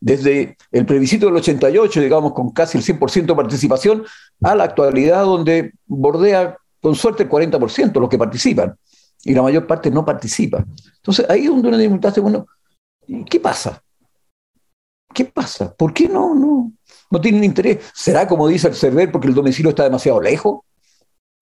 [0.00, 4.04] Desde el plebiscito del 88, digamos, con casi el 100% de participación,
[4.42, 8.76] a la actualidad donde bordea con suerte el 40% los que participan.
[9.24, 10.64] Y la mayor parte no participa.
[10.96, 12.46] Entonces ahí es donde uno dice, bueno,
[13.28, 13.82] ¿qué pasa?
[15.12, 15.74] ¿Qué pasa?
[15.74, 16.72] ¿Por qué no, no,
[17.10, 17.90] no tienen interés?
[17.94, 20.60] ¿Será como dice el server porque el domicilio está demasiado lejos?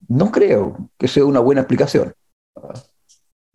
[0.09, 2.15] No creo que sea una buena explicación.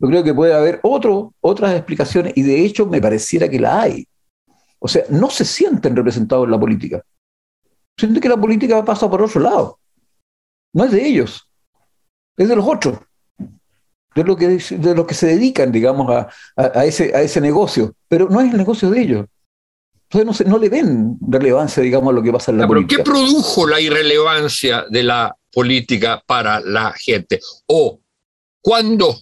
[0.01, 3.81] Yo creo que puede haber otro, otras explicaciones y de hecho me pareciera que la
[3.81, 4.07] hay.
[4.79, 7.03] O sea, no se sienten representados en la política.
[7.97, 9.79] Sienten que la política pasa por otro lado.
[10.73, 11.48] No es de ellos,
[12.39, 12.99] es de los otros,
[14.15, 17.93] de los que, de lo que se dedican, digamos, a, a, ese, a ese negocio.
[18.08, 19.25] Pero no es el negocio de ellos.
[20.10, 23.04] Entonces no, le ven relevancia, digamos, a lo que pasa en la política.
[23.04, 27.41] ¿Qué produjo la irrelevancia de la política para la gente?
[27.67, 27.99] O
[28.62, 29.19] cuando,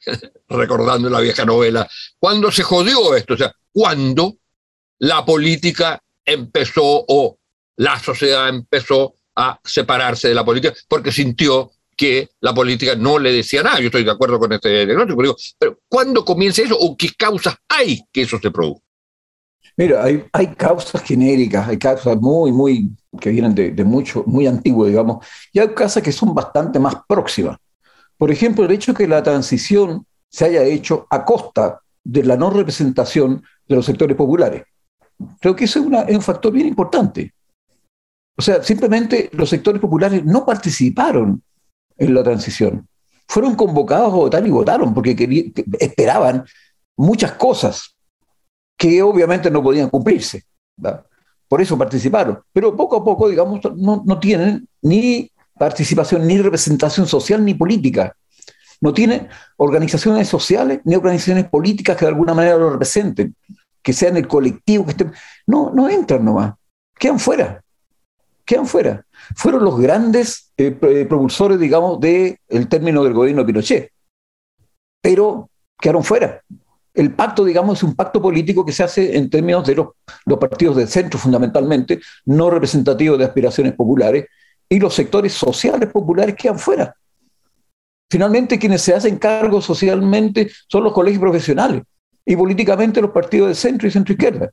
[0.48, 1.86] recordando la vieja novela,
[2.18, 4.38] cuando se jodió esto, o sea, cuando
[5.00, 7.38] la política empezó o
[7.76, 13.32] la sociedad empezó a separarse de la política porque sintió que la política no le
[13.32, 13.80] decía nada.
[13.80, 17.56] Yo estoy de acuerdo con este diagnóstico, pero, pero ¿cuándo comienza eso o qué causas
[17.68, 18.84] hay que eso se produzca?
[19.78, 24.86] Mira, hay, causas genéricas, hay causas muy, muy, que vienen de, de, mucho, muy antiguo,
[24.86, 27.58] digamos, y hay causas que son bastante más próximas.
[28.16, 32.36] Por ejemplo, el hecho de que la transición se haya hecho a costa de la
[32.36, 34.62] no representación de los sectores populares.
[35.40, 37.34] Creo que ese es, es un factor bien importante.
[38.38, 41.42] O sea, simplemente los sectores populares no participaron
[41.96, 42.88] en la transición.
[43.28, 46.44] Fueron convocados a votar y votaron porque esperaban
[46.96, 47.96] muchas cosas
[48.76, 50.44] que obviamente no podían cumplirse.
[51.48, 52.40] Por eso participaron.
[52.52, 58.14] Pero poco a poco, digamos, no, no, tienen ni participación, ni representación social, ni política.
[58.80, 63.34] No tienen organizaciones sociales, ni organizaciones políticas que de alguna manera lo representen,
[63.82, 65.12] que sean el colectivo, que estén...
[65.46, 66.54] No, no entran nomás.
[66.98, 67.62] Quedan fuera.
[68.44, 69.05] Quedan fuera.
[69.34, 73.90] Fueron los grandes eh, eh, propulsores, digamos, del término del gobierno de Pinochet.
[75.02, 76.42] Pero quedaron fuera
[76.96, 79.88] el pacto, digamos, es un pacto político que se hace en términos de los,
[80.40, 84.26] partidos del centro fundamentalmente, no representativos de aspiraciones populares,
[84.68, 86.96] y los sectores sociales populares quedan fuera.
[88.10, 91.82] Finalmente, quienes se hacen cargo socialmente son los colegios profesionales
[92.24, 94.50] y políticamente los partidos de centro y centro izquierda.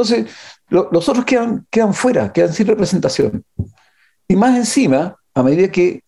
[0.00, 0.26] Entonces,
[0.68, 3.44] los otros quedan, quedan fuera, quedan sin representación.
[4.28, 6.02] Y más encima, a medida que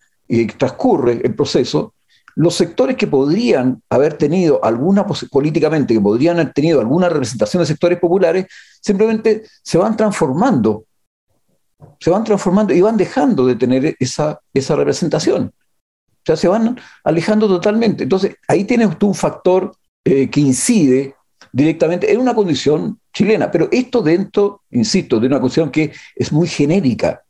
[0.57, 1.93] transcurre el proceso,
[2.35, 7.67] los sectores que podrían haber tenido alguna, políticamente, que podrían haber tenido alguna representación de
[7.67, 8.47] sectores populares,
[8.81, 10.85] simplemente se van transformando,
[11.99, 15.53] se van transformando y van dejando de tener esa, esa representación.
[15.53, 18.03] O sea, se van alejando totalmente.
[18.03, 19.75] Entonces, ahí tienes tú un factor
[20.05, 21.15] eh, que incide
[21.53, 26.47] directamente en una condición chilena, pero esto dentro, insisto, de una condición que es muy
[26.47, 27.23] genérica.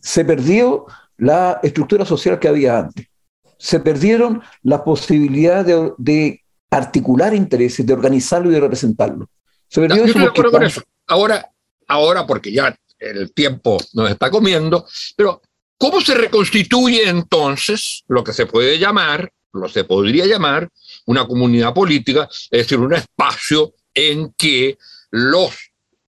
[0.00, 0.86] Se perdió
[1.18, 3.08] la estructura social que había antes.
[3.58, 6.40] Se perdieron las posibilidades de,
[6.70, 9.28] articular intereses, de organizarlo y de representarlo.
[9.68, 11.50] Se perdió eso Ahora,
[11.88, 15.40] ahora, porque ya el tiempo nos está comiendo, pero
[15.78, 20.68] ¿cómo se reconstituye entonces lo que se puede llamar, lo se podría llamar,
[21.08, 24.76] una comunidad política, es decir, un espacio en que
[25.10, 25.54] los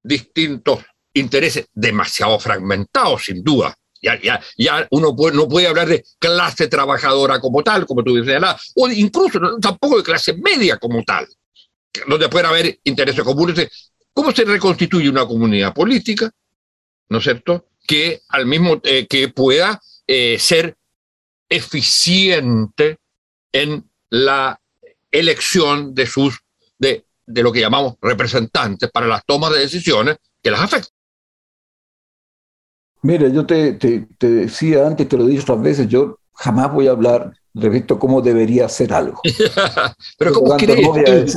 [0.03, 0.85] distintos
[1.15, 7.41] intereses demasiado fragmentados, sin duda, ya, ya, ya uno no puede hablar de clase trabajadora
[7.41, 8.43] como tal, como tú dices,
[8.77, 11.27] o incluso tampoco de clase media como tal,
[12.07, 13.93] donde puede haber intereses comunes.
[14.13, 16.31] ¿Cómo se reconstituye una comunidad política,
[17.09, 20.77] no es cierto, que al mismo eh, que pueda eh, ser
[21.49, 22.99] eficiente
[23.51, 24.61] en la
[25.11, 26.41] elección de sus
[26.79, 30.91] de, de lo que llamamos representantes para las tomas de decisiones que las afectan?
[33.03, 36.87] Mira, yo te, te, decía antes, te lo he dicho otras veces, yo jamás voy
[36.87, 39.21] a hablar respecto a cómo debería hacer algo.
[40.19, 41.37] Pero ¿cómo crees?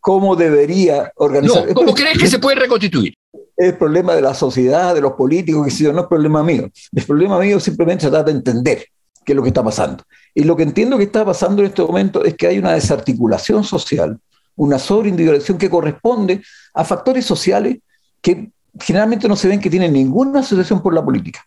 [0.00, 1.72] cómo debería organizar.
[1.74, 3.14] ¿Cómo crees que se puede reconstituir?
[3.56, 6.70] Es problema de la sociedad, de los políticos, que si no es problema mío.
[6.92, 8.86] El problema mío simplemente tratar de entender
[9.28, 10.04] qué es lo que está pasando.
[10.34, 13.62] Y lo que entiendo que está pasando en este momento es que hay una desarticulación
[13.62, 14.18] social,
[14.56, 17.76] una sobreindividualización que corresponde a factores sociales
[18.22, 21.44] que generalmente no se ven que tienen ninguna asociación por la política.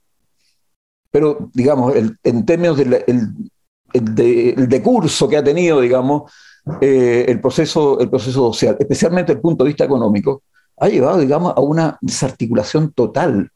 [1.09, 3.03] Pero, digamos, en términos del
[3.93, 6.31] el, decurso que ha tenido, digamos,
[6.79, 10.43] eh, el, proceso, el proceso social, especialmente desde el punto de vista económico,
[10.77, 13.49] ha llevado, digamos, a una desarticulación total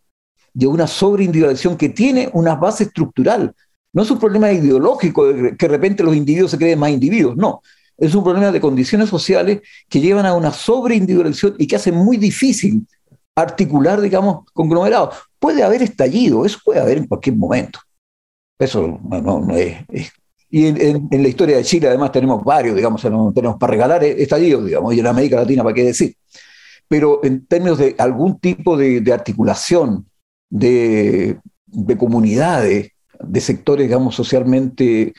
[0.58, 3.54] y a una sobreindividualización que tiene una base estructural.
[3.96, 7.38] No es un problema ideológico de que de repente los individuos se creen más individuos,
[7.38, 7.62] no.
[7.98, 12.18] Es un problema de condiciones sociales que llevan a una sobreindividualización y que hacen muy
[12.18, 12.86] difícil
[13.34, 15.16] articular, digamos, conglomerados.
[15.40, 17.80] Puede haber estallido, eso puede haber en cualquier momento.
[18.60, 19.78] Eso no, es,
[20.50, 24.94] Y en, la historia de Chile, además, tenemos varios, digamos, tenemos para regalar estallidos, digamos,
[24.94, 26.14] y en América Latina, ¿para qué decir?
[26.90, 30.06] Pero en términos de algún tipo de, articulación
[30.50, 31.40] de
[31.98, 35.14] comunidades, de sectores, digamos, socialmente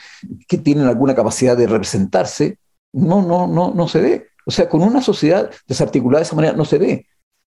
[0.48, 2.58] que tienen alguna capacidad de representarse,
[2.92, 4.28] no, no, no, no se ve.
[4.44, 7.06] O sea, con una sociedad desarticulada de esa manera no se ve.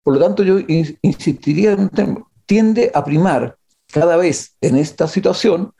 [0.03, 0.59] Por lo tanto, yo
[1.03, 3.57] insistiría en un tema, tiende a primar
[3.92, 5.72] cada vez en esta situación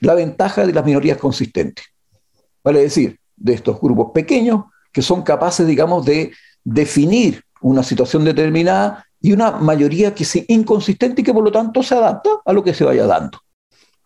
[0.00, 1.84] la ventaja de las minorías consistentes.
[2.62, 6.32] Vale decir, de estos grupos pequeños que son capaces, digamos, de
[6.64, 11.82] definir una situación determinada y una mayoría que es inconsistente y que por lo tanto
[11.82, 13.38] se adapta a lo que se vaya dando.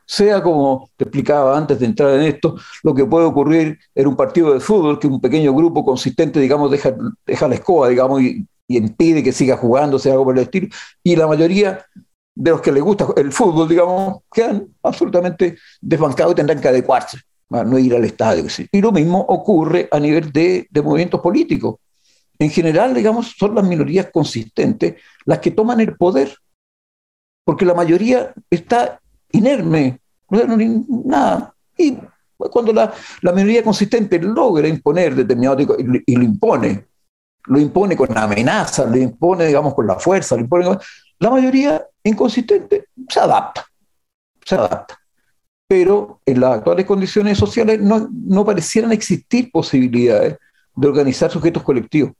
[0.06, 4.16] Sea como te explicaba antes de entrar en esto, lo que puede ocurrir en un
[4.16, 6.94] partido de fútbol, que un pequeño grupo consistente, digamos, deja,
[7.26, 10.68] deja la escoba, digamos, y impide que siga jugando, sea algo por el estilo.
[11.02, 11.84] Y la mayoría
[12.34, 17.18] de los que les gusta el fútbol, digamos, quedan absolutamente desbancados y tendrán que adecuarse,
[17.48, 18.44] no ir al estadio.
[18.72, 21.76] Y lo mismo ocurre a nivel de, de movimientos políticos.
[22.38, 26.36] En general, digamos, son las minorías consistentes las que toman el poder,
[27.44, 29.00] porque la mayoría está
[29.36, 30.56] inerme, no
[31.04, 31.54] nada.
[31.76, 31.96] Y
[32.36, 32.92] cuando la,
[33.22, 36.86] la minoría consistente logra imponer determinado tipo, y lo impone
[37.46, 40.78] lo impone con amenaza, lo impone, digamos, con la fuerza, lo impone
[41.18, 43.66] La mayoría inconsistente se adapta,
[44.44, 44.98] se adapta.
[45.66, 50.38] Pero en las actuales condiciones sociales no, no parecieran existir posibilidades
[50.74, 52.12] de organizar sujetos colectivos.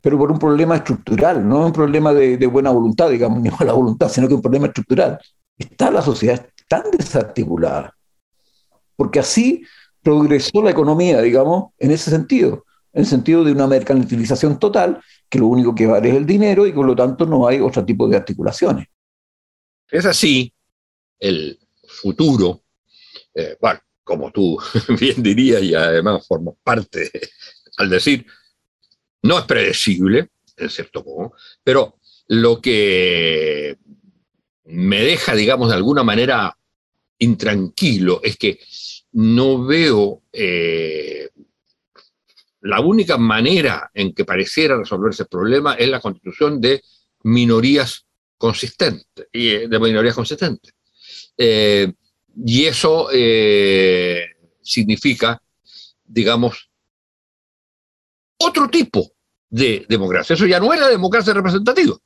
[0.00, 3.72] Pero por un problema estructural, no un problema de, de buena voluntad, digamos, ni mala
[3.72, 5.18] voluntad, sino que un problema estructural.
[5.58, 7.96] Está la sociedad tan desarticulada.
[8.96, 9.62] Porque así
[10.02, 15.38] progresó la economía, digamos, en ese sentido en el sentido de una mercantilización total, que
[15.38, 18.08] lo único que vale es el dinero y por lo tanto no hay otro tipo
[18.08, 18.88] de articulaciones.
[19.90, 20.52] Es así,
[21.18, 22.62] el futuro,
[23.34, 24.58] eh, bueno, como tú
[25.00, 27.10] bien dirías y además formas parte
[27.76, 28.26] al decir,
[29.22, 33.78] no es predecible, en cierto modo, pero lo que
[34.78, 36.56] me deja, digamos, de alguna manera
[37.18, 38.60] intranquilo es que
[39.10, 41.30] no veo eh,
[42.60, 46.80] la única manera en que pareciera resolverse el problema es la constitución de
[47.24, 48.06] minorías
[48.36, 50.72] consistentes, eh, de minorías consistentes.
[51.36, 51.92] Eh,
[52.46, 53.08] y eso,
[54.62, 55.42] significa,
[56.04, 56.70] digamos,
[58.38, 59.10] otro tipo
[59.50, 60.34] de democracia.
[60.34, 61.96] Eso ya no era democracia representativa.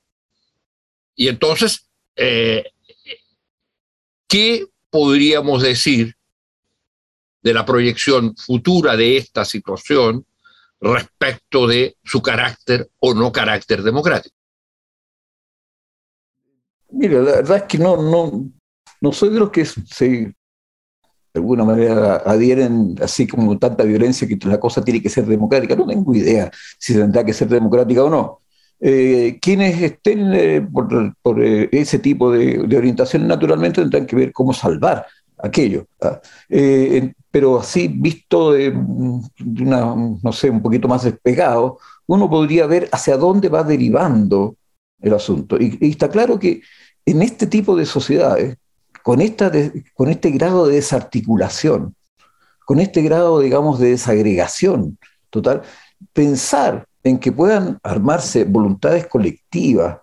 [1.15, 2.65] Y entonces, eh,
[4.29, 6.15] ¿qué podríamos decir
[7.43, 10.25] de la proyección futura de esta situación
[10.81, 14.35] respecto de su carácter o no carácter democrático?
[16.91, 18.51] Mira, la verdad es que no, no,
[19.01, 20.35] no soy de los que se,
[21.33, 25.75] de alguna manera adhieren así como tanta violencia que la cosa tiene que ser democrática.
[25.75, 28.42] No tengo idea si tendrá que ser democrática o no.
[28.85, 34.53] Eh, quienes estén eh, por, eh, ese tipo de, orientación naturalmente tendrán que ver cómo
[34.53, 35.07] salvar
[35.39, 35.87] aquello.
[36.01, 36.21] ¿ah?
[37.31, 43.17] pero así visto de, una, no sé, un poquito más despegado, uno podría ver hacia
[43.17, 44.57] dónde va derivando
[45.01, 45.57] el asunto.
[45.61, 46.61] Y, está claro que
[47.07, 48.57] en este tipo de sociedades,
[49.05, 49.51] con, esta
[49.95, 51.95] con este grado de desarticulación,
[52.67, 54.99] con este grado, digamos, de desagregación
[55.31, 55.63] total,
[56.13, 59.99] pensar en que puedan armarse voluntades colectivas,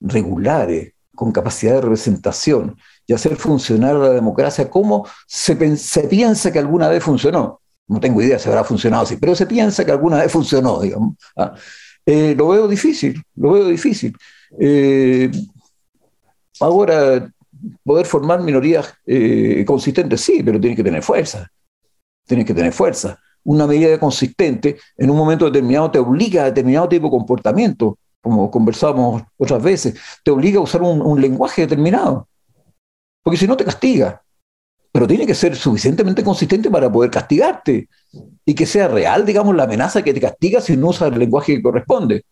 [0.00, 6.88] regulares, con capacidad de representación y hacer funcionar la democracia como se, piensa que alguna
[6.88, 7.60] vez funcionó.
[7.88, 11.16] No tengo idea si habrá funcionado así, pero se piensa que alguna vez funcionó, digamos.
[11.36, 11.54] ¿ah?
[12.06, 14.16] Eh, lo veo difícil, lo veo difícil.
[14.60, 15.28] Eh,
[16.60, 17.28] ahora,
[17.82, 21.50] poder formar minorías eh, consistentes, sí, pero tiene que tener fuerza.
[22.26, 23.18] Tiene que tener fuerza.
[23.44, 28.50] Una medida consistente en un momento determinado te obliga a determinado tipo de comportamiento, como
[28.50, 32.28] conversamos otras veces, te obliga a usar un lenguaje determinado
[33.28, 34.22] porque si no te castiga.
[34.90, 37.86] Pero tiene que ser suficientemente consistente para poder castigarte
[38.42, 41.54] y que sea real, digamos, la amenaza que te castiga si no usas el lenguaje
[41.54, 42.24] que corresponde.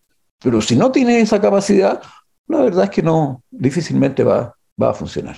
[0.42, 2.00] Pero si no tienes esa capacidad,
[2.48, 5.36] la verdad es que no, difícilmente va, va a funcionar.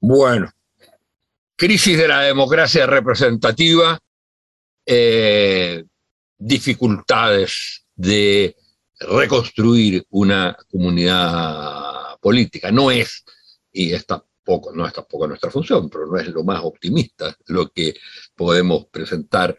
[0.00, 0.48] Bueno,
[1.56, 3.98] crisis de la democracia representativa,
[4.86, 5.84] eh,
[6.38, 8.56] dificultades de
[9.00, 12.70] reconstruir una comunidad política.
[12.70, 13.24] No es,
[13.72, 14.24] y esta
[14.74, 17.94] no es tampoco nuestra función, pero no es lo más optimista lo que
[18.34, 19.56] podemos presentar.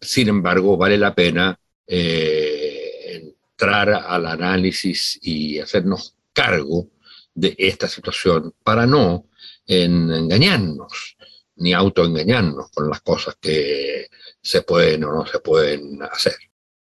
[0.00, 6.88] Sin embargo, vale la pena eh, entrar al análisis y hacernos cargo
[7.34, 9.26] de esta situación para no
[9.66, 11.15] engañarnos
[11.56, 14.08] ni autoengañarnos con las cosas que
[14.40, 16.36] se pueden o no se pueden hacer.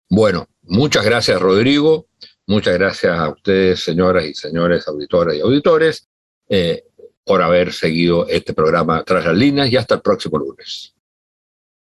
[0.08, 2.06] Bueno, muchas gracias Rodrigo,
[2.46, 6.08] muchas gracias a ustedes señoras y señores auditoras y auditores.
[6.48, 6.84] Eh,
[7.26, 10.94] por haber seguido este programa Tras las Líneas y hasta el próximo lunes.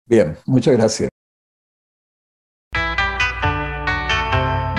[0.06, 1.15] Bien, muchas gracias.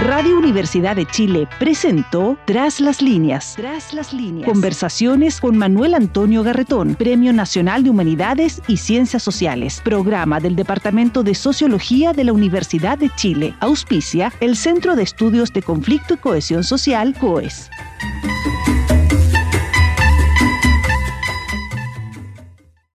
[0.07, 3.55] Radio Universidad de Chile presentó Tras las líneas.
[3.57, 4.49] Tras las líneas.
[4.49, 11.23] Conversaciones con Manuel Antonio Garretón, Premio Nacional de Humanidades y Ciencias Sociales, programa del Departamento
[11.23, 13.53] de Sociología de la Universidad de Chile.
[13.59, 17.69] Auspicia el Centro de Estudios de Conflicto y Cohesión Social, COES.